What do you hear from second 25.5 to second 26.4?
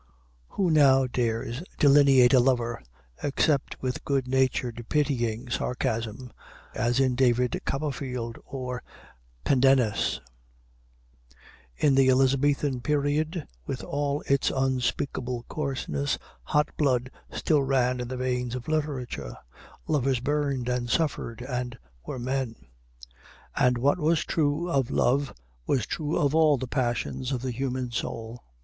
was true of